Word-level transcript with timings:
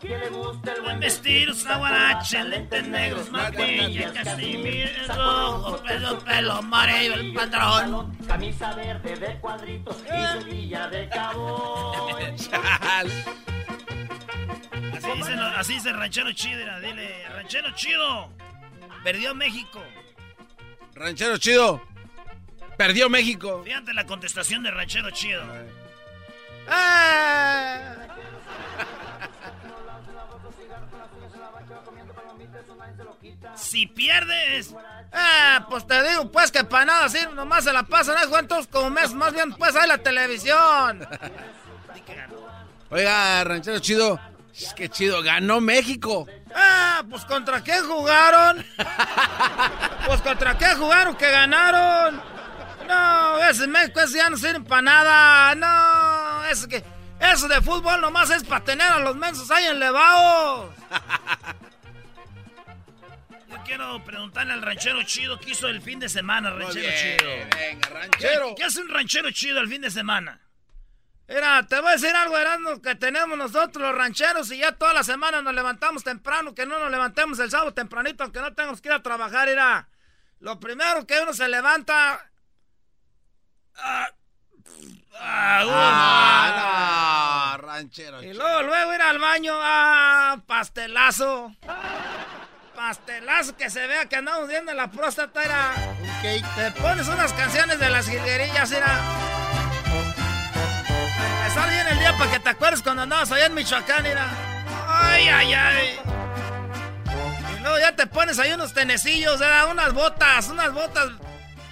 Que 0.00 0.08
le 0.08 0.28
gusta 0.30 0.72
el 0.72 0.82
buen 0.82 1.00
vestir, 1.00 1.52
guaracha, 1.78 2.44
lentes 2.44 2.86
negros, 2.86 3.30
maquilla, 3.30 4.12
casimiro, 4.12 4.90
rojo, 5.08 5.82
pelo, 5.82 6.18
pelo, 6.20 6.52
amarillo, 6.52 7.14
el 7.14 7.32
patrón. 7.32 8.16
Camisa 8.26 8.74
verde 8.74 9.16
de 9.16 9.38
cuadritos 9.40 10.02
y 10.06 10.26
rodilla 10.38 10.88
de 10.88 11.08
cabo. 11.08 12.08
así 14.96 15.10
dice, 15.16 15.34
así 15.56 15.74
dice 15.74 15.92
Ranchero 15.92 16.32
Chido, 16.32 16.80
dile, 16.80 17.28
Ranchero 17.28 17.70
Chido, 17.74 18.30
perdió 19.02 19.34
México. 19.34 19.82
Ranchero 20.94 21.38
Chido, 21.38 21.82
perdió 22.76 23.08
México. 23.08 23.62
Fíjate 23.64 23.94
la 23.94 24.06
contestación 24.06 24.62
de 24.62 24.70
Ranchero 24.70 25.10
Chido. 25.10 25.42
¡Ah! 26.68 28.07
Si 33.58 33.86
pierdes. 33.86 34.74
Ah, 35.12 35.66
pues 35.68 35.86
te 35.86 36.02
digo, 36.08 36.30
pues 36.30 36.52
que 36.52 36.64
para 36.64 36.84
nada, 36.84 37.04
así 37.06 37.18
nomás 37.34 37.64
se 37.64 37.72
la 37.72 37.82
pasan, 37.82 38.16
¿no? 38.20 38.28
¿Cuántos 38.30 38.66
como 38.68 38.90
mes? 38.90 39.12
Más 39.14 39.32
bien, 39.32 39.52
pues 39.52 39.74
hay 39.74 39.88
la 39.88 39.98
televisión. 39.98 41.06
Oiga, 42.90 43.44
ranchero 43.44 43.78
chido. 43.80 44.20
Es 44.54 44.74
que 44.74 44.88
chido, 44.88 45.22
ganó 45.22 45.60
México. 45.60 46.26
Ah, 46.54 47.02
pues 47.08 47.24
contra 47.24 47.62
qué 47.62 47.80
jugaron. 47.80 48.64
pues 50.06 50.20
contra 50.22 50.56
qué 50.58 50.74
jugaron 50.74 51.16
que 51.16 51.30
ganaron. 51.30 52.20
No, 52.86 53.44
ese 53.44 53.66
México 53.66 54.00
ese 54.00 54.18
ya 54.18 54.30
no 54.30 54.36
sirve 54.36 54.60
para 54.60 54.82
nada. 54.82 55.54
No, 55.54 56.44
es 56.46 56.66
que 56.66 56.82
eso 57.20 57.48
de 57.48 57.60
fútbol 57.60 58.00
nomás 58.00 58.30
es 58.30 58.44
para 58.44 58.64
tener 58.64 58.90
a 58.90 58.98
los 58.98 59.16
mensos 59.16 59.50
ahí 59.50 59.66
enlevados 59.66 60.70
quiero 63.68 64.02
preguntarle 64.02 64.54
al 64.54 64.62
ranchero 64.62 65.02
chido 65.02 65.38
qué 65.38 65.50
hizo 65.50 65.68
el 65.68 65.82
fin 65.82 66.00
de 66.00 66.08
semana, 66.08 66.50
ranchero 66.50 66.88
chido. 66.96 67.30
Venga, 67.54 67.88
ranchero. 67.90 68.54
¿Qué, 68.56 68.64
hace 68.64 68.80
un 68.80 68.88
ranchero 68.88 69.30
chido 69.30 69.60
el 69.60 69.68
fin 69.68 69.82
de 69.82 69.90
semana? 69.90 70.40
Mira, 71.28 71.66
te 71.66 71.78
voy 71.78 71.90
a 71.90 71.92
decir 71.92 72.16
algo, 72.16 72.38
Erasmo, 72.38 72.80
que 72.80 72.94
tenemos 72.94 73.36
nosotros 73.36 73.82
los 73.86 73.94
rancheros 73.94 74.50
y 74.50 74.58
ya 74.58 74.72
toda 74.72 74.94
la 74.94 75.04
semana 75.04 75.42
nos 75.42 75.54
levantamos 75.54 76.02
temprano, 76.02 76.54
que 76.54 76.64
no 76.64 76.78
nos 76.78 76.90
levantemos 76.90 77.38
el 77.40 77.50
sábado 77.50 77.74
tempranito, 77.74 78.24
aunque 78.24 78.40
no 78.40 78.54
tengamos 78.54 78.80
que 78.80 78.88
ir 78.88 78.94
a 78.94 79.02
trabajar, 79.02 79.50
era 79.50 79.86
lo 80.40 80.58
primero 80.58 81.06
que 81.06 81.20
uno 81.20 81.34
se 81.34 81.46
levanta... 81.48 82.30
Ah, 83.76 84.08
ah, 85.20 86.48
no, 87.58 87.66
ranchero. 87.66 88.22
Y 88.22 88.32
luego, 88.32 88.62
luego 88.62 88.94
ir 88.94 89.02
al 89.02 89.18
baño, 89.18 89.52
ah, 89.54 90.42
pastelazo 90.46 91.54
pastelazo 92.78 93.56
que 93.56 93.70
se 93.70 93.84
vea 93.88 94.06
que 94.06 94.14
andamos 94.14 94.48
viendo 94.48 94.72
la 94.72 94.88
próstata, 94.88 95.42
era. 95.42 95.72
Okay. 96.18 96.40
Te 96.54 96.70
pones 96.80 97.08
unas 97.08 97.32
canciones 97.32 97.80
de 97.80 97.90
las 97.90 98.08
jilguerillas, 98.08 98.70
era. 98.70 99.00
Empezar 101.40 101.70
bien 101.70 101.88
el 101.88 101.98
día 101.98 102.16
para 102.16 102.30
que 102.30 102.38
te 102.38 102.50
acuerdes 102.50 102.80
cuando 102.80 103.02
andabas 103.02 103.32
allá 103.32 103.46
en 103.46 103.54
Michoacán, 103.54 104.06
era. 104.06 104.28
Ay, 104.86 105.28
ay, 105.28 105.54
ay. 105.54 105.98
Y 107.56 107.60
luego 107.62 107.80
ya 107.80 107.96
te 107.96 108.06
pones 108.06 108.38
ahí 108.38 108.52
unos 108.52 108.72
tenecillos, 108.72 109.40
era 109.40 109.66
unas 109.66 109.92
botas, 109.92 110.48
unas 110.48 110.72
botas 110.72 111.10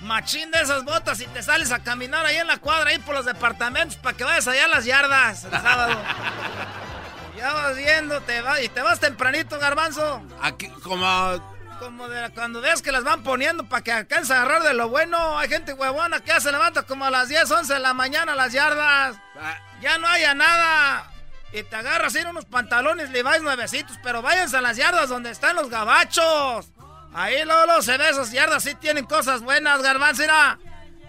machín 0.03 0.51
de 0.51 0.61
esas 0.61 0.85
botas 0.85 1.21
y 1.21 1.27
te 1.27 1.43
sales 1.43 1.71
a 1.71 1.81
caminar 1.81 2.27
ahí 2.27 2.37
en 2.37 2.47
la 2.49 2.59
cuadra, 2.59 2.91
ahí 2.91 2.99
por 2.99 3.15
los 3.15 3.27
departamentos, 3.27 3.97
para 3.97 4.17
que 4.17 4.25
vayas 4.25 4.49
allá 4.49 4.65
a 4.65 4.69
las 4.69 4.85
yardas 4.85 5.45
el 5.45 5.51
sábado. 5.51 6.01
Ya 7.37 7.53
vas 7.53 7.77
viendo, 7.77 8.21
te 8.23 8.41
vas, 8.41 8.63
y 8.63 8.69
te 8.69 8.81
vas 8.81 8.99
tempranito, 9.01 9.59
garbanzo. 9.59 10.23
Aquí, 10.41 10.69
como... 10.83 11.57
Como 11.79 12.09
de 12.09 12.31
cuando 12.31 12.63
ves 12.63 12.81
que 12.81 12.91
las 12.91 13.05
van 13.05 13.23
poniendo 13.23 13.69
para 13.69 13.85
que 13.85 13.93
alcance 13.93 14.33
a 14.33 14.41
agarrar 14.41 14.63
de 14.63 14.73
lo 14.73 14.89
bueno. 14.89 15.39
Hay 15.39 15.51
gente 15.51 15.75
huevona 15.75 16.21
que 16.21 16.29
ya 16.29 16.41
se 16.41 16.51
levanta 16.51 16.85
como 16.85 17.05
a 17.05 17.11
las 17.11 17.29
10, 17.29 17.51
11 17.51 17.75
de 17.75 17.81
la 17.81 17.93
mañana 17.93 18.35
las 18.35 18.53
yardas. 18.53 19.17
Ah. 19.39 19.59
Ya 19.83 19.99
no 19.99 20.09
haya 20.09 20.35
nada. 20.35 21.13
Y 21.53 21.63
te 21.65 21.77
agarras 21.77 22.15
ir 22.15 22.27
unos 22.27 22.47
pantalones 22.47 23.11
Levi's 23.11 23.43
nuevecitos, 23.43 23.99
pero 24.03 24.23
váyanse 24.23 24.57
a 24.57 24.63
las 24.63 24.79
yardas 24.79 25.11
donde 25.11 25.31
están 25.31 25.55
los 25.55 25.69
gabachos. 25.69 26.71
Ahí 27.13 27.45
luego, 27.45 27.83
se 27.83 27.99
ve 27.99 28.09
esas 28.09 28.33
yardas, 28.33 28.63
sí 28.63 28.75
tienen 28.75 29.05
cosas 29.05 29.43
buenas, 29.43 29.83
garbanzo. 29.83 30.23
Mira, 30.23 30.59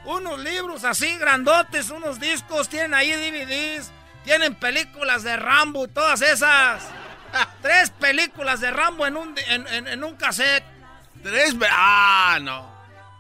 unos 0.06 0.40
libros 0.40 0.84
así 0.84 1.18
grandotes, 1.18 1.90
unos 1.90 2.20
discos, 2.20 2.70
tienen 2.70 2.94
ahí 2.94 3.12
DVDs. 3.12 3.92
Tienen 4.28 4.56
películas 4.56 5.24
de 5.24 5.38
Rambo 5.38 5.88
todas 5.88 6.22
esas. 6.22 6.84
Tres 7.62 7.92
películas 7.92 8.60
de 8.60 8.72
Rambo 8.72 9.08
en 9.08 9.16
un, 9.16 9.34
en, 9.48 10.04
un 10.04 10.18
cassette. 10.18 10.66
Tres. 11.24 11.56
Ah, 11.72 12.38
no. 12.42 12.70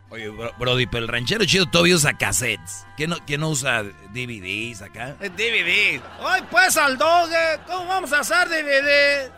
Oye, 0.09 0.27
Brody, 0.59 0.85
pero 0.85 1.05
el 1.05 1.07
ranchero 1.07 1.45
chido 1.45 1.65
todavía 1.65 1.95
usa 1.95 2.17
cassettes. 2.17 2.85
¿Quién 2.97 3.11
no, 3.11 3.25
quién 3.25 3.39
no 3.39 3.51
usa 3.51 3.83
DVDs 3.83 4.81
acá? 4.81 5.13
DVDs. 5.13 6.01
Ay, 6.19 6.43
pues 6.51 6.75
al 6.75 6.97
doge. 6.97 7.61
¿Cómo 7.67 7.85
vamos 7.85 8.11
a 8.11 8.19
hacer 8.19 8.49
DVDs? 8.49 9.31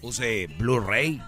Use 0.00 0.46
Blu-ray. 0.56 1.22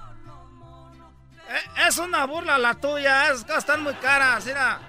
Eh, 1.51 1.87
es 1.87 1.99
una 1.99 2.25
burla 2.25 2.57
la 2.57 2.73
tuya. 2.73 3.33
Es, 3.33 3.45
están 3.51 3.83
muy 3.83 3.93
caras. 3.97 4.47
Mira, 4.47 4.81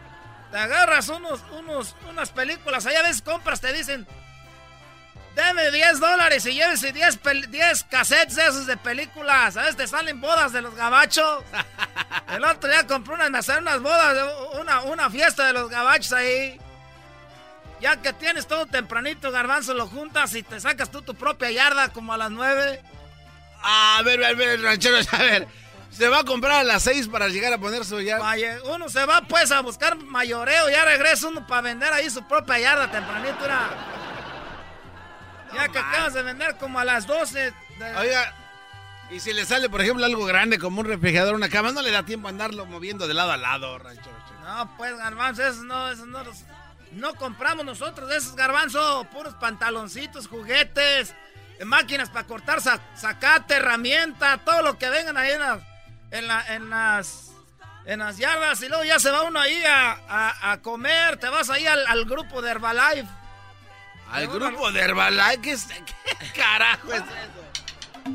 te 0.51 0.57
agarras 0.57 1.09
unos, 1.09 1.44
unos, 1.51 1.97
unas 2.09 2.29
películas. 2.29 2.85
Allá 2.85 3.03
ves, 3.03 3.22
compras, 3.22 3.59
te 3.59 3.73
dicen 3.73 4.07
Deme 5.35 5.72
10 5.72 6.00
dólares 6.00 6.45
y 6.45 6.53
llévese 6.53 6.91
10, 6.91 7.19
10 7.50 7.84
cassettes 7.85 8.38
esos 8.38 8.66
de 8.66 8.78
películas. 8.78 9.53
¿Sabes? 9.53 9.75
Te 9.75 9.88
salen 9.88 10.19
bodas 10.19 10.51
de 10.51 10.62
los 10.62 10.75
gabachos. 10.75 11.44
El 12.34 12.44
otro 12.44 12.69
día 12.69 12.85
compré 12.88 13.16
unas, 13.16 13.31
me 13.31 13.41
salen 13.44 13.63
unas 13.63 13.81
bodas, 13.81 14.34
una, 14.59 14.81
una 14.81 15.09
fiesta 15.09 15.45
de 15.45 15.53
los 15.53 15.69
gabachos 15.69 16.13
ahí. 16.13 16.59
Ya 17.79 18.01
que 18.01 18.12
tienes 18.12 18.45
todo 18.45 18.66
tempranito, 18.66 19.31
garbanzo, 19.31 19.73
lo 19.73 19.88
juntas 19.88 20.35
y 20.35 20.44
te 20.44 20.59
sacas 20.59 20.91
tú 20.91 21.01
tu 21.01 21.16
propia 21.16 21.50
yarda 21.50 21.89
como 21.89 22.13
a 22.13 22.18
las 22.18 22.31
9. 22.31 22.81
A 23.62 24.01
ver, 24.03 24.23
a 24.23 24.34
ver, 24.34 24.62
ranchero, 24.62 24.97
a 25.12 25.18
ver. 25.18 25.47
Se 25.89 26.07
va 26.07 26.19
a 26.19 26.23
comprar 26.23 26.59
a 26.59 26.63
las 26.63 26.84
6 26.84 27.07
para 27.07 27.29
llegar 27.29 27.53
a 27.53 27.57
poner 27.57 27.85
su 27.85 28.01
yarda. 28.01 28.35
Uno 28.73 28.89
se 28.89 29.06
va 29.06 29.22
pues 29.22 29.51
a 29.51 29.62
buscar 29.62 29.95
mayoreo, 29.97 30.69
ya 30.69 30.84
regresa 30.85 31.28
uno 31.28 31.47
para 31.47 31.62
vender 31.62 31.91
ahí 31.94 32.09
su 32.09 32.28
propia 32.28 32.59
yarda 32.59 32.91
tempranito. 32.91 33.45
Era... 33.45 33.69
Ya 35.54 35.68
que 35.70 35.80
acabas 35.80 36.14
de 36.14 36.24
vender 36.24 36.56
como 36.58 36.80
a 36.80 36.86
las 36.86 37.08
12. 37.08 37.54
Oiga, 37.98 38.34
y 39.12 39.20
si 39.20 39.34
le 39.34 39.46
sale, 39.46 39.70
por 39.70 39.82
ejemplo, 39.82 40.06
algo 40.06 40.26
grande 40.26 40.60
como 40.60 40.82
un 40.82 40.88
refrigerador, 40.88 41.34
una 41.34 41.50
cama, 41.50 41.72
no 41.72 41.82
le 41.82 41.92
da 41.92 42.04
tiempo 42.04 42.28
a 42.28 42.32
andarlo 42.32 42.66
moviendo 42.66 43.08
de 43.08 43.14
lado 43.14 43.32
a 43.32 43.38
lado, 43.38 43.80
rancho. 43.80 44.12
No, 44.44 44.78
pues, 44.78 44.96
garbanzo, 44.98 45.46
eso 45.46 45.64
no, 45.64 45.90
eso 45.90 46.06
no, 46.06 46.24
no 46.92 47.16
compramos 47.16 47.66
nosotros 47.66 48.12
esos 48.12 48.36
garbanzo, 48.36 49.06
puros 49.12 49.34
pantaloncitos, 49.36 50.28
juguetes, 50.28 51.16
máquinas 51.66 52.10
para 52.10 52.28
cortar 52.28 52.62
sacate, 52.62 53.56
herramienta, 53.56 54.38
todo 54.46 54.62
lo 54.62 54.78
que 54.78 54.90
vengan 54.90 55.18
ahí 55.18 55.31
en, 55.31 56.24
en, 56.50 56.70
las 56.70 57.31
en 57.86 58.00
las 58.00 58.18
yardas 58.18 58.62
y 58.62 58.70
luego 58.70 58.84
ya 58.84 59.00
se 59.00 59.12
va 59.12 59.24
uno 59.24 59.40
ahí 59.40 59.62
a, 59.68 60.52
a, 60.52 60.62
comer, 60.62 61.18
te 61.18 61.30
vas 61.30 61.50
ahí 61.50 61.66
al, 61.66 61.86
al 61.88 62.06
grupo 62.06 62.42
de 62.42 62.52
Herbalife 62.52 63.07
al 64.11 64.27
grupo 64.27 64.71
de 64.71 64.81
Herbalife, 64.81 65.57
¿qué, 65.85 66.31
carajo 66.35 66.94
es 66.94 67.01
eso? 67.01 68.09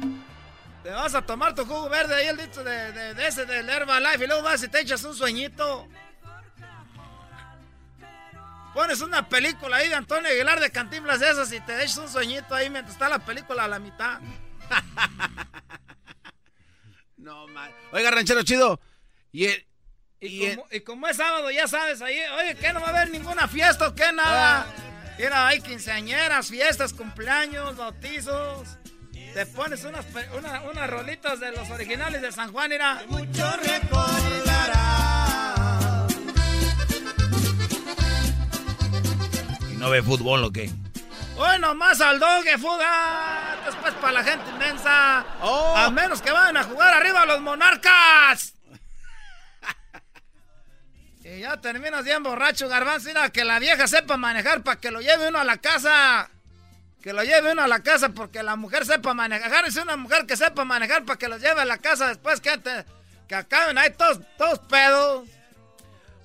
Te 0.83 0.91
vas 0.91 1.15
a 1.15 1.23
tomar 1.23 1.55
tu 1.55 1.65
jugo 1.65 1.89
verde 1.89 2.15
ahí, 2.15 2.27
el 2.27 2.37
dicho 2.37 2.63
de, 2.63 3.15
de, 3.15 3.27
ese 3.27 3.47
del 3.47 3.69
Herbalife, 3.69 4.25
y 4.25 4.27
luego 4.27 4.43
vas 4.43 4.63
y 4.63 4.69
te 4.69 4.81
echas 4.81 5.03
un 5.05 5.15
sueñito. 5.15 5.89
Pones 8.75 9.01
una 9.01 9.29
película 9.29 9.77
ahí 9.77 9.89
de 9.89 9.95
Antonio 9.95 10.29
Aguilar 10.29 10.59
de 10.59 10.71
Cantinflas 10.71 11.21
de 11.21 11.31
esas 11.31 11.53
y 11.53 11.61
te 11.61 11.83
echas 11.83 11.99
un 11.99 12.09
sueñito 12.09 12.55
ahí 12.55 12.69
mientras 12.69 12.95
está 12.95 13.09
la 13.09 13.21
película 13.21 13.65
a 13.65 13.69
la 13.69 13.79
mitad. 13.79 14.21
no, 17.17 17.47
mal. 17.49 17.73
Oiga, 17.93 18.11
ranchero 18.11 18.43
chido. 18.43 18.81
Y, 19.33 19.49
y, 20.21 20.81
como, 20.81 21.07
es 21.07 21.17
sábado, 21.17 21.51
ya 21.51 21.69
sabes, 21.69 22.03
ahí, 22.03 22.19
oye, 22.39 22.57
que 22.57 22.73
no 22.73 22.81
va 22.81 22.89
a 22.89 22.91
haber 22.91 23.11
ninguna 23.11 23.47
fiesta 23.47 23.89
o 23.89 23.95
qué, 23.95 24.13
nada. 24.13 24.67
Ah. 24.69 24.84
Mira, 25.19 25.47
hay 25.47 25.61
quinceañeras, 25.61 26.49
fiestas, 26.49 26.93
cumpleaños, 26.93 27.77
bautizos. 27.77 28.79
Te 29.33 29.47
pones 29.47 29.85
unas, 29.85 30.05
unas 30.71 30.91
rolitas 30.91 31.41
de 31.41 31.53
los 31.53 31.69
originales 31.71 32.23
de 32.23 32.33
San 32.33 32.53
Juan, 32.53 32.71
mira. 32.71 33.03
Mucho 33.09 33.57
recordará. 33.57 34.85
ve 39.91 40.03
fútbol 40.03 40.45
o 40.45 40.51
qué? 40.51 40.71
Hoy 41.37 41.59
nomás 41.59 42.01
al 42.01 42.19
dogue, 42.19 42.59
fuga. 42.59 43.57
Después 43.67 43.95
para 43.95 44.13
la 44.13 44.25
gente 44.25 44.51
inmensa. 44.51 45.25
Oh. 45.43 45.75
A 45.77 45.91
menos 45.91 46.23
que 46.23 46.31
vayan 46.31 46.57
a 46.57 46.65
jugar 46.65 46.95
arriba 46.95 47.27
los 47.27 47.41
monarcas. 47.41 48.54
Y 51.37 51.41
ya 51.41 51.61
terminas 51.61 52.05
bien 52.05 52.23
borracho, 52.23 52.69
garbanzo. 52.69 53.09
Mira, 53.09 53.31
que 53.31 53.45
la 53.45 53.59
vieja 53.59 53.87
sepa 53.87 54.17
manejar 54.17 54.63
para 54.63 54.81
que 54.81 54.91
lo 54.91 55.01
lleve 55.01 55.29
uno 55.29 55.39
a 55.39 55.45
la 55.45 55.59
casa. 55.59 56.31
Que 57.03 57.13
lo 57.13 57.23
lleve 57.23 57.53
uno 57.53 57.63
a 57.63 57.69
la 57.69 57.83
casa 57.83 58.09
porque 58.11 58.43
la 58.43 58.57
mujer 58.57 58.87
sepa 58.87 59.15
manejar. 59.15 59.65
Es 59.67 59.77
una 59.77 59.97
mujer 59.97 60.27
que 60.27 60.37
sepa 60.37 60.65
manejar 60.65 61.05
para 61.05 61.19
que 61.19 61.29
lo 61.29 61.39
lleve 61.39 61.61
a 61.61 61.65
la 61.65 61.79
casa 61.79 62.09
después 62.09 62.41
que, 62.41 62.51
que 63.29 63.35
acaben 63.35 63.77
ahí 63.77 63.91
todos, 63.97 64.21
todos 64.39 64.59
pedos. 64.61 65.29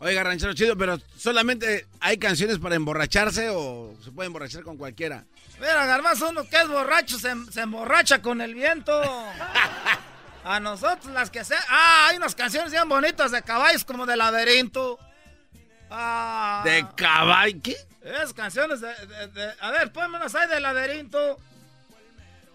Oiga, 0.02 0.24
ranchero 0.24 0.54
chido, 0.54 0.78
pero 0.78 0.98
solamente 1.18 1.86
hay 2.00 2.18
canciones 2.18 2.58
para 2.58 2.76
emborracharse 2.76 3.50
o 3.50 3.96
se 4.02 4.12
puede 4.12 4.28
emborrachar 4.28 4.64
con 4.64 4.78
cualquiera. 4.78 5.26
Mira, 5.60 5.86
Garbanzo, 5.86 6.30
uno 6.30 6.48
que 6.48 6.56
es 6.56 6.68
borracho 6.70 7.20
se, 7.20 7.32
emborracha 7.62 8.22
con 8.22 8.40
el 8.40 8.54
viento. 8.56 8.94
A 10.44 10.60
nosotros 10.60 11.14
las 11.14 11.30
que 11.30 11.44
sea. 11.44 11.60
Ah, 11.70 12.08
hay 12.10 12.18
unas 12.18 12.36
canciones 12.36 12.72
bien 12.72 12.88
bonitas 12.88 13.32
de 13.32 13.42
caballos 13.42 13.86
como 13.86 14.06
de 14.06 14.16
laberinto. 14.18 14.98
Ah, 15.90 16.62
¿De 16.64 16.86
caballo? 16.96 17.60
¿Qué? 17.64 17.76
Es 18.04 18.34
canciones 18.34 18.82
de, 18.82 18.90
A 19.60 19.72
ver, 19.72 19.92
pónmelas 19.92 20.34
ahí 20.36 20.48
de 20.48 20.60
laberinto. 20.60 21.38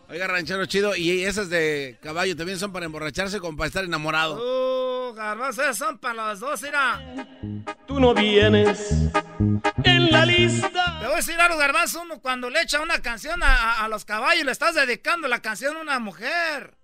Oiga, 0.08 0.26
ranchero 0.26 0.66
chido, 0.66 0.94
y 0.94 1.24
esas 1.24 1.48
de 1.48 1.98
caballo 2.02 2.36
también 2.36 2.58
son 2.58 2.72
para 2.72 2.84
emborracharse 2.84 3.40
como 3.40 3.56
para 3.56 3.68
estar 3.68 3.84
enamorado. 3.84 4.36
Uh, 4.36 5.14
garbanzo, 5.14 5.62
esas 5.62 5.78
son 5.78 5.98
para 5.98 6.28
los 6.28 6.40
dos, 6.40 6.60
mira. 6.62 7.00
Tú 7.86 8.00
no 8.00 8.14
vienes 8.14 8.92
en 9.82 10.10
la 10.10 10.26
lista. 10.26 10.98
Te 11.00 11.06
voy 11.06 11.14
a 11.14 11.16
decir 11.16 11.40
algo, 11.40 11.56
garbanzo, 11.56 12.02
uno 12.02 12.20
cuando 12.20 12.50
le 12.50 12.60
echa 12.60 12.80
una 12.80 13.00
canción 13.00 13.40
a, 13.42 13.86
los 13.88 14.04
caballos, 14.04 14.44
le 14.44 14.52
estás 14.52 14.74
dedicando 14.74 15.26
la 15.26 15.40
canción 15.40 15.76
a 15.76 15.80
una 15.80 15.98
mujer. 15.98 16.76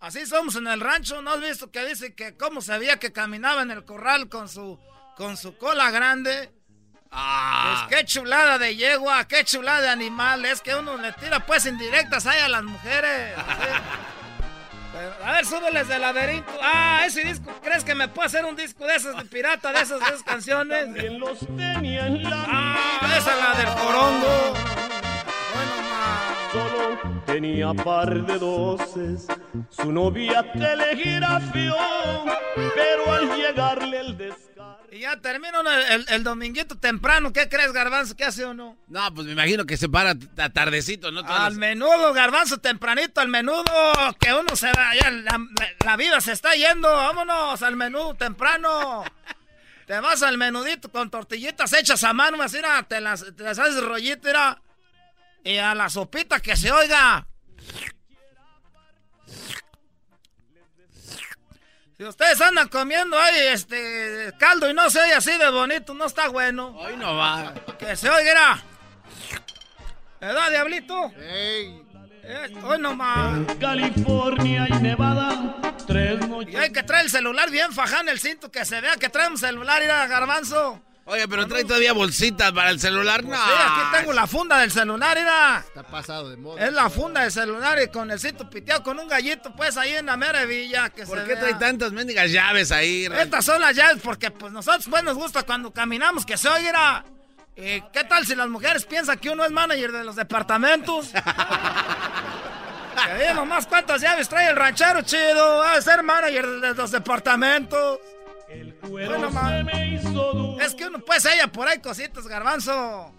Así 0.00 0.26
somos 0.26 0.54
en 0.54 0.68
el 0.68 0.80
rancho, 0.80 1.20
¿no 1.22 1.32
has 1.32 1.40
visto 1.40 1.72
que 1.72 1.84
dice 1.84 2.14
que 2.14 2.36
cómo 2.36 2.60
sabía 2.60 2.98
que 2.98 3.12
caminaba 3.12 3.62
en 3.62 3.72
el 3.72 3.84
corral 3.84 4.28
con 4.28 4.48
su, 4.48 4.78
con 5.16 5.36
su 5.36 5.58
cola 5.58 5.90
grande? 5.90 6.52
Ah. 7.10 7.86
Pues 7.88 8.00
qué 8.00 8.06
chulada 8.06 8.58
de 8.58 8.76
yegua, 8.76 9.26
qué 9.26 9.44
chulada 9.44 9.80
de 9.80 9.88
animal. 9.88 10.44
Es 10.44 10.60
que 10.60 10.74
uno 10.74 10.96
le 10.98 11.12
tira 11.14 11.44
pues 11.44 11.66
indirectas 11.66 12.26
ahí 12.26 12.38
a 12.38 12.48
las 12.48 12.62
mujeres. 12.62 13.34
a 15.24 15.32
ver, 15.32 15.44
súbeles 15.44 15.88
de 15.88 15.98
laberinto. 15.98 16.52
Ah, 16.62 17.02
ese 17.04 17.24
disco. 17.24 17.50
¿Crees 17.60 17.82
que 17.82 17.96
me 17.96 18.06
puede 18.06 18.26
hacer 18.26 18.44
un 18.44 18.54
disco 18.54 18.86
de 18.86 18.94
esos 18.94 19.16
de 19.16 19.24
pirata, 19.24 19.72
de 19.72 19.80
esas 19.80 19.98
dos 19.98 20.22
canciones? 20.22 20.88
los 21.18 21.40
tenía 21.40 22.06
en 22.06 22.22
la 22.22 22.44
ah, 22.46 23.16
esa 23.18 23.32
es 23.32 23.38
la 23.38 23.54
del 23.54 23.74
corongo. 23.82 24.67
Tenía 27.38 27.72
par 27.72 28.26
de 28.26 28.36
doces, 28.36 29.28
su 29.70 29.92
novia 29.92 30.44
telegrafió, 30.52 31.76
pero 32.74 33.12
al 33.12 33.36
llegarle 33.36 34.00
el 34.00 34.18
descargo... 34.18 34.84
Y 34.90 34.98
ya 35.02 35.20
termina 35.20 35.60
el, 35.88 36.04
el, 36.08 36.24
dominguito 36.24 36.76
temprano, 36.78 37.32
¿qué 37.32 37.48
crees, 37.48 37.70
Garbanzo? 37.70 38.16
¿Qué 38.16 38.24
hace 38.24 38.44
uno? 38.44 38.76
No, 38.88 39.14
pues 39.14 39.24
me 39.28 39.34
imagino 39.34 39.66
que 39.66 39.76
se 39.76 39.88
para 39.88 40.16
a 40.36 40.50
tardecito, 40.50 41.12
¿no? 41.12 41.20
al 41.20 41.54
menudo, 41.54 42.12
Garbanzo, 42.12 42.58
tempranito, 42.58 43.20
al 43.20 43.28
menudo, 43.28 43.62
que 44.18 44.34
uno 44.34 44.56
se 44.56 44.72
va, 44.72 44.96
ya 45.00 45.08
la, 45.08 45.96
vida 45.96 46.20
se 46.20 46.32
está 46.32 46.54
yendo, 46.54 46.88
vámonos 46.88 47.62
al 47.62 47.76
menudo 47.76 48.14
temprano. 48.14 49.04
te 49.86 50.00
vas 50.00 50.24
al 50.24 50.38
menudito 50.38 50.90
con 50.90 51.08
tortillitas 51.08 51.72
hechas 51.72 52.02
a 52.02 52.12
mano, 52.12 52.42
así, 52.42 52.58
te 52.88 53.00
las, 53.00 53.24
te 53.36 53.44
las 53.44 53.60
haces 53.60 53.80
rollito, 53.80 54.26
mira 54.26 54.60
y 55.44 55.56
a 55.58 55.74
la 55.74 55.88
sopita 55.88 56.40
que 56.40 56.56
se 56.56 56.70
oiga. 56.72 57.26
Si 61.96 62.04
ustedes 62.04 62.40
andan 62.40 62.68
comiendo 62.68 63.18
ahí 63.18 63.38
este 63.52 64.32
caldo 64.38 64.70
y 64.70 64.74
no 64.74 64.88
se 64.88 65.00
oye 65.00 65.14
así 65.14 65.36
de 65.36 65.50
bonito, 65.50 65.94
no 65.94 66.06
está 66.06 66.28
bueno. 66.28 66.68
Hoy 66.76 66.96
no 66.96 67.16
va. 67.16 67.52
Que 67.76 67.96
se 67.96 68.08
oiga. 68.08 68.62
¿Verdad, 70.20 70.50
diablito? 70.50 71.12
Hey. 71.16 71.82
Eh, 72.30 72.52
hoy 72.62 72.78
no 72.78 72.94
más. 72.94 73.40
California 73.58 74.66
y 74.68 74.82
Nevada, 74.82 75.56
tres 75.86 76.28
noches. 76.28 76.52
Y 76.52 76.56
hay 76.56 76.70
que 76.70 76.82
traer 76.82 77.06
el 77.06 77.10
celular 77.10 77.50
bien 77.50 77.72
faján 77.72 78.06
el 78.10 78.20
cinto, 78.20 78.50
que 78.50 78.66
se 78.66 78.82
vea 78.82 78.96
que 78.96 79.08
trae 79.08 79.28
un 79.28 79.38
celular, 79.38 79.82
ir 79.82 79.90
a 79.90 80.06
garbanzo. 80.06 80.82
Oye, 81.08 81.26
pero 81.26 81.46
trae 81.48 81.64
todavía 81.64 81.94
bolsitas 81.94 82.52
para 82.52 82.68
el 82.68 82.78
celular, 82.78 83.24
no. 83.24 83.34
Sí, 83.34 83.52
aquí 83.58 83.96
tengo 83.96 84.12
la 84.12 84.26
funda 84.26 84.58
del 84.58 84.70
celular, 84.70 85.16
mira. 85.16 85.64
Está 85.66 85.82
pasado 85.82 86.28
de 86.28 86.36
moda. 86.36 86.66
Es 86.66 86.70
la 86.70 86.90
funda 86.90 87.22
del 87.22 87.32
celular 87.32 87.80
y 87.82 87.88
con 87.88 88.10
el 88.10 88.20
cito 88.20 88.48
piteado 88.50 88.82
con 88.82 88.98
un 88.98 89.08
gallito, 89.08 89.50
pues 89.56 89.78
ahí 89.78 89.92
en 89.92 90.04
la 90.04 90.18
mera 90.18 90.44
villa. 90.44 90.90
Que 90.90 91.06
¿Por 91.06 91.24
qué 91.24 91.34
trae 91.36 91.54
tantas 91.54 91.92
mendigas 91.92 92.30
llaves 92.30 92.70
ahí? 92.72 93.06
Estas 93.06 93.42
son 93.42 93.58
las 93.58 93.74
llaves 93.74 94.02
porque 94.02 94.30
pues 94.30 94.52
nosotros 94.52 94.86
pues 94.90 95.02
nos 95.02 95.16
gusta 95.16 95.44
cuando 95.44 95.72
caminamos 95.72 96.26
que 96.26 96.36
se 96.36 96.46
oiga. 96.46 97.02
¿Y 97.56 97.80
qué 97.90 98.04
tal 98.04 98.26
si 98.26 98.34
las 98.34 98.48
mujeres 98.48 98.84
piensan 98.84 99.18
que 99.18 99.30
uno 99.30 99.46
es 99.46 99.50
manager 99.50 99.92
de 99.92 100.04
los 100.04 100.14
departamentos? 100.14 101.10
que 103.18 103.34
nomás 103.34 103.66
cuántas 103.66 104.02
llaves 104.02 104.28
trae 104.28 104.50
el 104.50 104.56
ranchero 104.56 105.02
chido, 105.02 105.62
a 105.62 105.80
ser 105.80 106.02
manager 106.02 106.60
de 106.60 106.74
los 106.74 106.90
departamentos. 106.90 107.98
El 108.48 108.74
cuero 108.76 109.30
se 109.30 109.64
me 109.64 109.94
hizo 109.94 110.10
duro. 110.10 110.64
Es 110.64 110.74
que 110.74 110.86
uno 110.86 111.00
pues 111.00 111.24
ella 111.26 111.48
por 111.48 111.68
ahí 111.68 111.78
cositas, 111.80 112.26
garbanzo. 112.26 113.14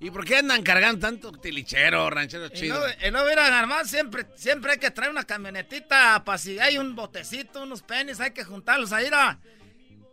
¿Y 0.00 0.10
por 0.10 0.24
qué 0.24 0.36
andan 0.36 0.62
cargando 0.62 1.00
tanto 1.00 1.32
tilichero, 1.32 2.08
ranchero 2.08 2.48
chido? 2.50 2.80
Y 3.04 3.10
no, 3.10 3.24
mira, 3.24 3.48
garbanzo, 3.50 3.90
siempre, 3.90 4.26
siempre 4.36 4.72
hay 4.72 4.78
que 4.78 4.92
traer 4.92 5.10
una 5.10 5.24
camionetita 5.24 6.22
para 6.24 6.38
si 6.38 6.58
hay 6.58 6.78
un 6.78 6.94
botecito, 6.94 7.62
unos 7.62 7.82
penis, 7.82 8.20
hay 8.20 8.30
que 8.30 8.44
juntarlos 8.44 8.92
ahí. 8.92 9.10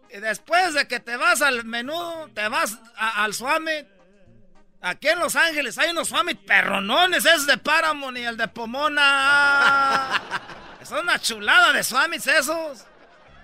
Y 0.09 0.17
después 0.17 0.73
de 0.73 0.87
que 0.87 0.99
te 0.99 1.17
vas 1.17 1.41
al 1.41 1.65
menudo, 1.65 2.29
te 2.33 2.47
vas 2.47 2.79
al 2.95 3.33
suami. 3.33 3.85
Aquí 4.81 5.07
en 5.07 5.19
Los 5.19 5.35
Ángeles 5.35 5.77
hay 5.77 5.91
unos 5.91 6.09
suami 6.09 6.35
perronones, 6.35 7.25
es 7.25 7.45
de 7.45 7.57
Paramount 7.57 8.17
y 8.17 8.23
el 8.23 8.37
de 8.37 8.47
Pomona. 8.47 10.21
es 10.81 10.91
una 10.91 11.19
chulada 11.19 11.73
de 11.73 11.83
suamis 11.83 12.25
esos. 12.27 12.85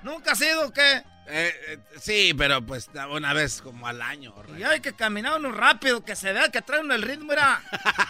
¿Nunca 0.03 0.31
ha 0.31 0.36
sido 0.36 0.71
que 0.71 1.03
eh, 1.33 1.53
eh, 1.68 1.77
sí, 1.98 2.33
pero 2.38 2.62
pues 2.65 2.89
una 3.09 3.33
vez 3.33 3.62
como 3.62 3.88
al 3.88 4.01
año. 4.01 4.33
Y 4.57 4.63
hay 4.63 4.81
que 4.81 4.94
caminar 4.94 5.40
uno 5.40 5.52
rápido, 5.52 6.04
que 6.04 6.16
se 6.16 6.33
vea 6.33 6.49
que 6.49 6.61
traen 6.61 6.92
el 6.92 7.02
ritmo, 7.02 7.28
mira. 7.30 7.61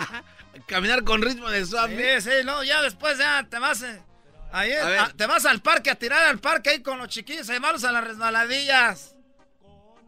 Caminar 0.68 1.04
con 1.04 1.22
ritmo 1.22 1.50
de 1.50 1.65
suave. 1.65 2.20
Sí, 2.20 2.30
sí, 2.30 2.36
no, 2.44 2.63
ya 2.63 2.82
después 2.82 3.18
ya 3.18 3.46
te 3.48 3.60
vas... 3.60 3.84
Eh, 3.84 4.01
ahí, 4.51 4.72
te 5.15 5.25
vas 5.27 5.46
al 5.46 5.62
parque 5.62 5.92
a 5.92 5.96
tirar 5.96 6.24
al 6.24 6.39
parque 6.39 6.72
ahí 6.72 6.82
con 6.82 6.98
los 6.98 7.10
chiquillos, 7.10 7.50
a 7.50 7.54
llevarlos 7.54 7.84
a 7.84 7.92
las 7.92 8.04
resbaladillas. 8.04 9.15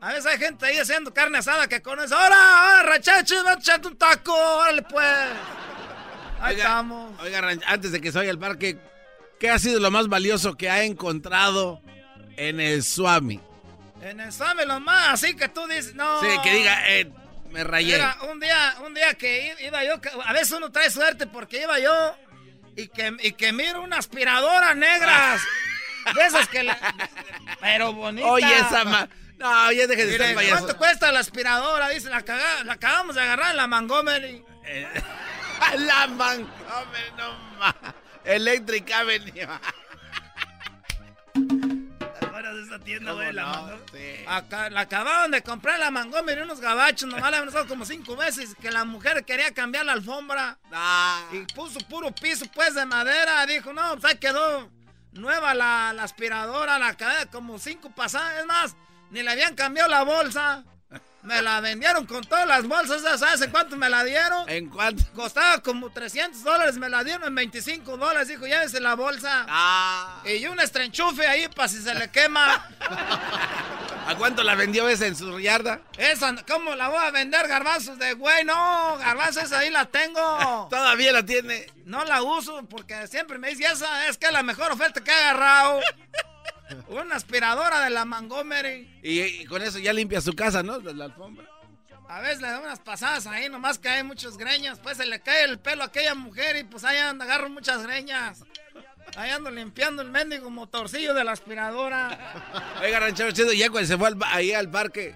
A 0.02 0.10
veces 0.10 0.26
hay 0.26 0.40
gente 0.40 0.66
ahí 0.66 0.78
haciendo 0.78 1.14
carne 1.14 1.38
asada 1.38 1.68
que 1.68 1.82
con 1.82 2.00
eso. 2.00 2.18
¡Ahora, 2.18 2.36
ahora, 2.36 2.90
rachachos, 2.90 3.46
va 3.46 3.54
a 3.54 3.88
un 3.88 3.98
taco! 3.98 4.34
¡Órale, 4.34 4.82
pues! 4.82 5.30
Ahí 6.42 6.56
estamos. 6.56 7.20
Oiga, 7.22 7.42
antes 7.68 7.92
de 7.92 8.02
que 8.02 8.12
se 8.12 8.18
vaya 8.18 8.32
al 8.32 8.40
parque, 8.40 8.78
¿Qué 9.44 9.50
ha 9.50 9.60
sido 9.60 9.82
lo 9.82 9.92
más 9.92 10.08
valioso 10.08 10.56
que 10.56 10.70
ha 10.70 10.86
encontrado 10.86 11.82
en 12.38 12.60
el 12.60 12.84
Swami? 12.84 13.40
En 14.02 14.20
el 14.20 14.32
Swami 14.32 14.66
lo 14.66 14.80
más, 14.80 15.14
así 15.14 15.36
que 15.36 15.48
tú 15.50 15.66
dices, 15.68 15.96
no. 15.96 16.22
Sí, 16.22 16.28
que 16.44 16.54
diga, 16.54 16.84
eh, 16.90 17.10
me 17.52 17.64
rayé. 17.64 18.02
Un 18.30 18.40
día, 18.40 18.76
un 18.86 18.94
día 18.94 19.14
que 19.14 19.56
iba 19.62 19.84
yo, 19.84 19.96
a 20.26 20.34
veces 20.34 20.52
uno 20.52 20.72
trae 20.72 20.90
suerte 20.90 21.28
porque 21.28 21.62
iba 21.62 21.80
yo 21.80 22.16
y 22.76 22.88
que, 22.88 23.16
y 23.22 23.32
que 23.34 23.54
miro 23.54 23.82
una 23.82 23.98
aspiradora 23.98 24.74
negras. 24.76 25.42
de 26.16 26.26
esas 26.26 26.48
que 26.50 26.64
la, 26.64 26.78
Pero 27.62 27.94
bonita. 27.94 28.28
Oye, 28.28 28.58
esa 28.58 28.84
ma... 28.84 29.08
No, 29.38 29.72
ya 29.72 29.88
deje 29.88 30.06
de 30.06 30.12
estar 30.14 30.36
payaso. 30.36 30.58
¿Cuánto 30.60 30.78
cuesta 30.78 31.12
la 31.12 31.20
aspiradora? 31.20 31.90
Dice, 31.90 32.10
la, 32.10 32.24
la 32.64 32.74
acabamos 32.74 33.16
de 33.16 33.22
agarrar 33.22 33.52
en 33.52 33.58
la 33.58 33.68
Montgomery. 33.68 34.44
Eh, 34.66 34.88
la 35.80 36.08
Montgomery, 36.08 37.12
no 37.18 37.38
más. 37.60 37.76
Electric 38.24 38.90
Avenue. 38.92 39.48
¿Te 42.74 42.80
de 42.80 42.94
esa 42.94 43.02
tienda, 43.02 43.12
güey? 43.14 43.34
la, 43.34 43.78
Acá, 44.28 44.70
la 44.70 44.82
acababan 44.82 45.32
de 45.32 45.44
comprar 45.44 45.80
la 45.80 45.92
Montgomery 45.92 46.42
unos 46.42 46.60
gabachos, 46.60 47.08
nomás 47.08 47.30
la 47.32 47.38
habían 47.38 47.68
como 47.68 47.86
cinco 47.86 48.16
veces 48.16 48.56
que 48.60 48.72
la 48.72 48.84
mujer 48.84 49.24
quería 49.26 49.54
cambiar 49.54 49.86
la 49.86 49.94
alfombra. 49.94 50.58
Ah. 50.72 51.22
Y 51.32 51.40
puso 51.54 51.80
puro 51.88 52.12
piso, 52.12 52.46
pues, 52.54 52.74
de 52.74 52.86
madera. 52.86 53.46
Dijo, 53.46 53.74
no, 53.74 53.94
pues 53.94 54.06
ahí 54.06 54.18
quedó 54.18 54.70
nueva 55.12 55.54
la, 55.54 55.90
aspiradora, 55.90 56.80
la 56.80 56.96
cadena, 56.96 57.30
como 57.30 57.60
cinco 57.60 57.92
pasadas. 57.92 58.40
Es 58.40 58.46
más, 58.46 58.76
ni 59.12 59.22
le 59.22 59.30
habían 59.30 59.56
cambiado 59.56 59.90
la 59.90 60.04
bolsa. 60.04 60.64
Me 61.24 61.42
la 61.42 61.62
vendieron 61.62 62.06
con 62.06 62.22
todas 62.24 62.46
las 62.46 62.68
bolsas, 62.68 63.02
¿sabes 63.18 63.42
en 63.42 63.50
cuánto 63.50 63.78
me 63.78 63.90
la 63.90 64.04
dieron? 64.04 64.50
¿En 64.50 64.70
cuánto? 64.70 65.04
Costaba 65.16 65.60
como 65.60 65.90
300 65.90 66.44
dólares, 66.44 66.76
me 66.76 66.90
la 66.90 67.02
dieron 67.04 67.24
en 67.26 67.36
25 67.36 67.96
dólares, 67.96 68.28
dijo, 68.28 68.46
llévese 68.46 68.82
la 68.82 68.96
bolsa. 68.96 69.46
Ah. 69.48 70.22
Y 70.26 70.46
un 70.48 70.60
estrenchufe 70.60 71.26
ahí 71.26 71.48
para 71.48 71.70
si 71.70 71.82
se 71.82 71.96
le 71.96 72.12
quema. 72.12 72.68
¿A 74.06 74.16
cuánto 74.18 74.44
la 74.44 74.56
vendió 74.56 74.90
esa 74.90 75.08
en 75.08 75.16
su 75.16 75.40
yarda? 75.40 75.80
Esa, 75.98 76.36
¿cómo 76.46 76.76
la 76.76 76.90
voy 76.90 77.00
a 77.02 77.12
vender, 77.12 77.48
garbanzos 77.48 77.98
de 77.98 78.14
güey? 78.16 78.44
No, 78.44 78.98
garbanzos 78.98 79.54
ahí 79.54 79.70
la 79.70 79.86
tengo. 79.86 80.68
Todavía 80.70 81.14
la 81.14 81.26
tiene. 81.26 81.68
No 81.86 82.04
la 82.04 82.22
uso 82.22 82.66
porque 82.66 83.08
siempre 83.08 83.38
me 83.38 83.50
dice, 83.50 83.64
esa 83.64 84.08
es 84.08 84.18
que 84.18 84.26
es 84.26 84.34
la 84.34 84.44
mejor 84.44 84.74
oferta 84.74 85.02
que 85.02 85.10
he 85.10 85.14
agarrado. 85.14 85.80
Una 86.88 87.16
aspiradora 87.16 87.82
de 87.82 87.90
la 87.90 88.06
Montgomery. 88.06 89.00
Y, 89.04 89.46
con 89.46 89.62
eso 89.62 89.80
ya 89.80 89.94
limpia 89.94 90.22
su 90.22 90.34
casa, 90.34 90.64
¿no? 90.64 90.80
De 90.80 90.94
la 90.94 91.06
alfombra. 91.06 91.48
A 92.10 92.22
veces 92.22 92.42
le 92.42 92.48
da 92.48 92.60
unas 92.60 92.80
pasadas 92.80 93.26
ahí, 93.28 93.50
nomás 93.50 93.80
que 93.80 93.90
hay 93.90 94.04
muchos 94.04 94.38
greñas. 94.38 94.80
Pues 94.80 94.98
se 94.98 95.06
le 95.06 95.22
cae 95.22 95.46
el 95.46 95.60
pelo 95.60 95.84
a 95.84 95.88
aquella 95.88 96.16
mujer 96.16 96.58
y 96.58 96.64
pues 96.64 96.84
ahí 96.84 96.98
anda, 96.98 97.26
agarro 97.26 97.50
muchas 97.50 97.84
greñas. 97.84 98.44
Ahí 99.16 99.30
ando 99.30 99.52
limpiando 99.52 100.02
el 100.02 100.10
mendigo 100.10 100.50
motorcillo 100.50 101.14
de 101.14 101.24
la 101.24 101.32
aspiradora. 101.32 102.76
Oiga, 102.82 103.00
ranchero 103.00 103.32
chido, 103.32 103.54
ya 103.54 103.70
cuando 103.70 103.88
se 103.88 103.98
fue 103.98 104.10
ahí 104.28 104.54
al 104.54 104.70
parque, 104.70 105.16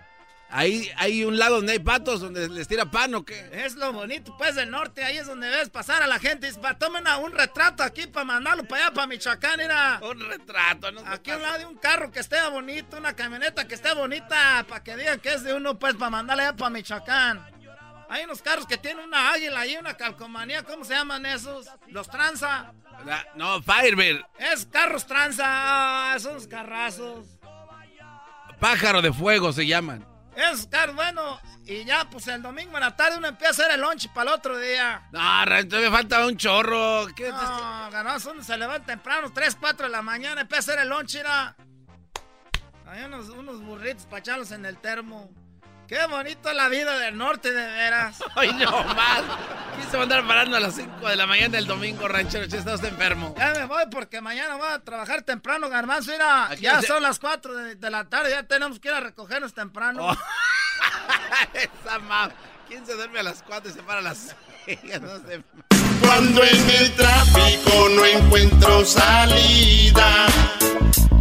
ahí 0.50 0.90
hay 0.98 1.24
un 1.24 1.38
lado 1.38 1.58
donde 1.58 1.74
hay 1.74 1.80
patos, 1.80 2.22
donde 2.22 2.50
les 2.50 2.68
tira 2.68 2.90
pan 2.90 3.14
o 3.16 3.26
qué. 3.26 3.50
Es 3.52 3.76
lo 3.76 3.94
bonito, 3.94 4.36
pues, 4.38 4.56
del 4.56 4.70
norte, 4.72 5.04
ahí 5.04 5.18
es 5.18 5.28
donde 5.28 5.50
ves 5.50 5.70
pasar 5.70 6.02
a 6.04 6.08
la 6.08 6.20
gente. 6.20 6.48
Dice, 6.48 6.60
tomen 6.80 7.06
un 7.24 7.32
retrato 7.32 7.84
aquí 7.84 8.08
para 8.08 8.26
mandarlo 8.26 8.64
para 8.66 8.86
allá, 8.86 8.94
para 8.94 9.08
Michoacán, 9.08 9.60
era. 9.60 10.00
Un 10.02 10.20
retrato, 10.20 10.92
¿no? 10.92 11.02
Aquí 11.06 11.32
a 11.32 11.38
un 11.38 11.42
lado 11.42 11.60
de 11.60 11.66
un 11.66 11.78
carro 11.78 12.12
que 12.12 12.20
esté 12.20 12.38
bonito, 12.50 12.98
una 12.98 13.16
camioneta 13.16 13.68
que 13.68 13.76
esté 13.76 13.94
bonita, 13.94 14.66
para 14.68 14.84
que 14.84 14.96
digan 14.96 15.20
que 15.20 15.34
es 15.34 15.44
de 15.44 15.54
uno, 15.54 15.78
pues, 15.78 15.96
para 15.96 16.10
mandarle 16.10 16.44
allá 16.44 16.56
para 16.56 16.70
Michoacán. 16.70 17.46
Hay 18.10 18.24
unos 18.24 18.42
carros 18.42 18.66
que 18.66 18.78
tienen 18.78 19.04
una 19.04 19.34
águila 19.34 19.68
y 19.68 19.76
una 19.76 19.96
calcomanía, 19.96 20.64
¿cómo 20.64 20.86
se 20.86 20.94
llaman 20.94 21.26
esos? 21.26 21.68
Los 21.88 22.10
tranza 22.10 22.74
no, 23.36 23.62
Firebird. 23.62 24.24
Es 24.38 24.66
carros 24.66 25.06
tranza, 25.06 26.16
esos 26.16 26.48
carrazos. 26.48 27.26
Pájaro 28.60 29.02
de 29.02 29.14
fuego 29.14 29.52
se 29.54 29.68
llaman. 29.68 30.06
Es 30.38 30.68
carro, 30.68 30.94
bueno, 30.94 31.42
y 31.66 31.84
ya, 31.84 32.08
pues 32.08 32.28
el 32.28 32.44
domingo 32.44 32.78
en 32.78 32.82
la 32.82 32.96
tarde 32.96 33.18
uno 33.18 33.28
empieza 33.28 33.64
a 33.64 33.66
hacer 33.66 33.72
el 33.74 33.82
lunch 33.82 34.08
para 34.14 34.30
el 34.30 34.38
otro 34.38 34.56
día. 34.60 35.02
No, 35.12 35.44
entonces 35.58 35.90
me 35.90 35.98
falta 35.98 36.28
un 36.28 36.38
chorro. 36.38 37.08
¿Qué 37.16 37.32
no, 37.32 37.90
ganó, 37.90 38.16
uno 38.32 38.44
se 38.44 38.56
levanta 38.56 38.86
temprano, 38.86 39.34
3, 39.34 39.58
4 39.60 39.88
de 39.88 39.92
la 39.92 40.04
mañana, 40.04 40.42
empieza 40.42 40.74
a 40.74 40.76
hacer 40.76 40.84
el 40.84 40.90
lunch, 40.90 41.16
era. 41.16 41.56
Hay 42.86 43.04
unos, 43.06 43.30
unos 43.30 43.64
burritos 43.64 44.06
para 44.06 44.20
echarlos 44.20 44.52
en 44.52 44.68
el 44.68 44.78
termo. 44.78 45.28
Qué 45.88 46.06
bonito 46.06 46.54
la 46.54 46.70
vida 46.70 47.00
del 47.00 47.18
norte, 47.18 47.52
de 47.52 47.72
veras. 47.72 48.20
Ay, 48.36 48.54
no 48.54 48.84
más. 48.84 49.24
Quise 49.78 49.98
andar 49.98 50.26
parando 50.26 50.58
a 50.58 50.60
las 50.60 50.76
5 50.76 51.08
de 51.08 51.16
la 51.16 51.28
mañana 51.28 51.50
del 51.50 51.68
domingo, 51.68 52.08
ranchero. 52.08 52.50
Si 52.50 52.58
estás 52.58 52.84
enfermo. 52.84 53.36
Ya 53.38 53.54
me 53.54 53.66
voy 53.66 53.84
porque 53.92 54.22
mañana 54.22 54.56
voy 54.56 54.68
a 54.70 54.80
trabajar 54.80 55.22
temprano, 55.22 55.70
garbanzo. 55.70 56.12
Mira, 56.12 56.54
ya 56.56 56.82
son 56.82 57.04
las 57.04 57.20
4 57.20 57.76
de, 57.76 57.90
la 57.90 58.06
tarde. 58.06 58.32
Ya 58.32 58.44
tenemos 58.44 58.80
que 58.80 58.90
ir 58.90 58.96
a 58.96 59.00
recogernos 59.00 59.54
temprano. 59.54 60.08
Oh. 60.10 60.14
Esa 61.54 62.00
ma... 62.00 62.30
¿Quién 62.68 62.86
se 62.86 62.96
duerme 62.96 63.20
a 63.20 63.24
las 63.24 63.44
4 63.44 63.70
y 63.70 63.74
se 63.74 63.82
para 63.82 64.00
a 64.00 64.02
las 64.02 64.36
6? 64.66 64.80
No 65.02 65.20
sé. 65.20 65.42
Cuando 66.02 66.44
en 66.44 66.70
el 66.70 66.92
tráfico 66.96 67.90
no 67.90 68.06
encuentro 68.06 68.84
salida, 68.84 70.26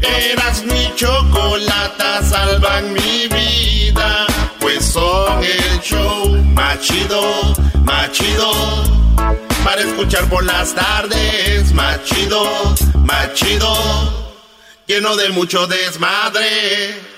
eras 0.02 0.64
mi 0.64 0.92
chocolata, 0.96 2.22
salvan 2.22 2.92
mi 2.92 3.28
vida 3.28 4.26
más 6.56 6.80
chido, 6.80 7.54
más 7.84 8.10
chido. 8.10 8.50
Para 9.62 9.82
escuchar 9.82 10.28
por 10.28 10.44
las 10.44 10.74
tardes, 10.74 11.72
más 11.72 12.02
chido, 12.04 12.74
más 13.04 13.34
chido. 13.34 14.36
Lleno 14.86 15.14
de 15.16 15.28
mucho 15.30 15.66
desmadre 15.66 17.15